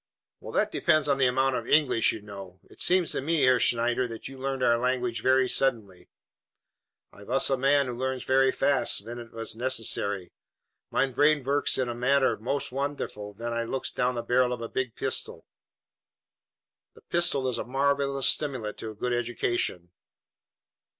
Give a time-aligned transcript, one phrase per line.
[0.39, 2.59] "Well, that depends on the amount of English you know.
[2.71, 6.09] It seems to me, Herr Schneider, that you learned our language very suddenly."
[7.13, 10.31] "I vas a man who learns very fast when it vas necessary.
[10.89, 14.61] Mein brain vorks in a manner most vonderful ven I looks down the barrel of
[14.61, 15.45] a big pistol."
[16.95, 19.91] "This pistol is a marvelous stimulant to a good education."